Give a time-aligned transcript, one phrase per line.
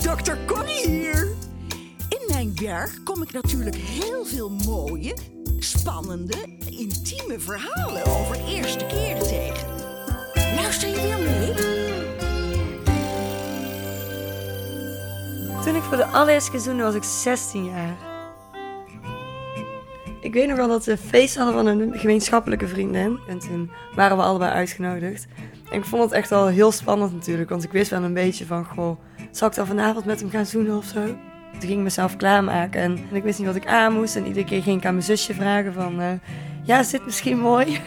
[0.00, 0.36] Dr.
[0.46, 1.28] Connie hier.
[2.08, 5.16] In mijn werk kom ik natuurlijk heel veel mooie,
[5.58, 6.34] spannende,
[6.70, 9.68] intieme verhalen over eerste keren tegen.
[10.56, 11.54] Luister je weer mee?
[15.64, 17.96] Toen ik voor de allereerste keer zoende was ik 16 jaar.
[20.20, 23.18] Ik weet nog wel dat de feest hadden van een gemeenschappelijke vriendin.
[23.28, 25.26] En toen waren we allebei uitgenodigd.
[25.70, 27.50] Ik vond het echt wel heel spannend natuurlijk.
[27.50, 30.46] Want ik wist wel een beetje van, goh, zal ik dan vanavond met hem gaan
[30.46, 31.04] zoenen of zo?
[31.52, 34.16] Toen ging ik mezelf klaarmaken en ik wist niet wat ik aan moest.
[34.16, 36.12] En iedere keer ging ik aan mijn zusje vragen van, eh,
[36.62, 37.80] ja, is dit misschien mooi?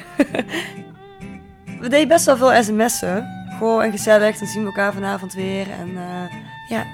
[1.81, 3.41] we deden best wel veel sms'en.
[3.57, 5.69] Gewoon en gezellig, dan zien we elkaar vanavond weer.
[5.69, 6.37] En eh,
[6.69, 6.85] ja,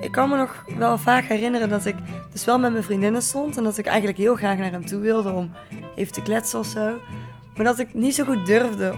[0.00, 1.96] ik kan me nog wel vaak herinneren dat ik
[2.32, 3.56] dus wel met mijn vriendinnen stond.
[3.56, 5.50] En dat ik eigenlijk heel graag naar hem toe wilde om
[5.94, 6.98] even te kletsen of zo.
[7.56, 8.94] Maar dat ik niet zo goed durfde.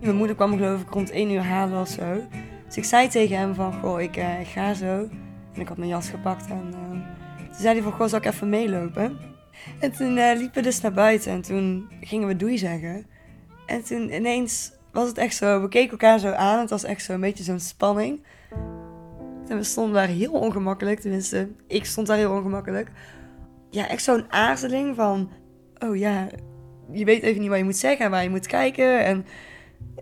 [0.00, 2.22] Mijn moeder kwam geloof ik rond 1 uur halen of zo.
[2.66, 5.08] Dus ik zei tegen hem van, goh, ik eh, ga zo.
[5.54, 6.90] En ik had mijn jas gepakt en uh,
[7.46, 9.18] toen zei hij van, goh, zal ik even meelopen?
[9.78, 13.06] En toen uh, liepen we dus naar buiten en toen gingen we doei zeggen.
[13.66, 16.60] En toen ineens was het echt zo, we keken elkaar zo aan.
[16.60, 18.22] Het was echt zo een beetje zo'n spanning.
[19.48, 22.90] En we stonden daar heel ongemakkelijk, tenminste, ik stond daar heel ongemakkelijk.
[23.70, 25.30] Ja, echt zo'n aarzeling van,
[25.78, 26.28] oh ja,
[26.92, 29.04] je weet even niet wat je moet zeggen en waar je moet kijken.
[29.04, 29.26] En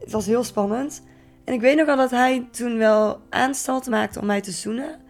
[0.00, 1.02] het was heel spannend.
[1.44, 5.00] En ik weet nog wel dat hij toen wel aanstalten maakte om mij te zoenen.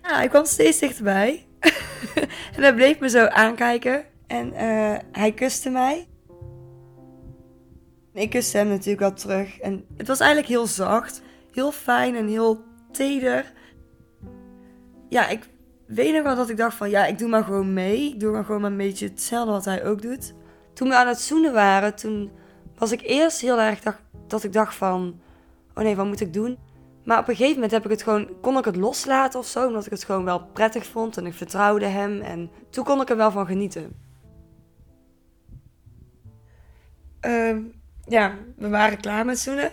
[0.00, 1.46] Hij kwam steeds dichterbij.
[2.56, 4.04] en hij bleef me zo aankijken.
[4.26, 6.06] En uh, hij kuste mij.
[8.12, 9.58] Ik kuste hem natuurlijk wel terug.
[9.58, 11.22] En het was eigenlijk heel zacht.
[11.52, 13.52] Heel fijn en heel teder.
[15.08, 15.48] Ja, ik
[15.86, 16.90] weet nog wel dat ik dacht van...
[16.90, 18.12] Ja, ik doe maar gewoon mee.
[18.12, 20.34] Ik doe maar gewoon een beetje hetzelfde wat hij ook doet.
[20.74, 22.30] Toen we aan het zoenen waren, toen
[22.78, 25.20] was ik eerst heel erg dacht, dat ik dacht van...
[25.74, 26.58] Oh nee, wat moet ik doen?
[27.04, 29.66] Maar op een gegeven moment heb ik het gewoon, kon ik het loslaten of zo.
[29.66, 32.20] Omdat ik het gewoon wel prettig vond en ik vertrouwde hem.
[32.20, 33.96] En toen kon ik er wel van genieten.
[37.26, 37.56] Uh,
[38.04, 39.72] ja, we waren klaar met zoenen.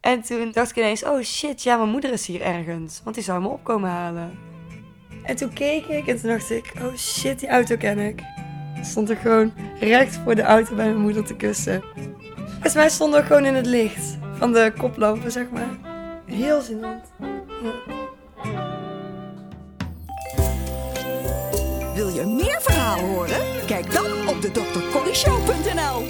[0.00, 3.00] En toen dacht ik ineens, oh shit, ja, mijn moeder is hier ergens.
[3.04, 4.38] Want die zou me opkomen halen.
[5.22, 8.33] En toen keek ik en toen dacht ik, oh shit, die auto ken ik.
[8.84, 11.82] Stond er gewoon recht voor de auto bij mijn moeder te kussen.
[12.50, 15.68] Volgens mij stonden we gewoon in het licht van de koplampen, zeg maar.
[16.26, 16.60] Heel.
[16.80, 17.02] Ja.
[21.94, 23.40] Wil je meer verhalen horen?
[23.66, 26.02] Kijk dan op de drcorryshow.nl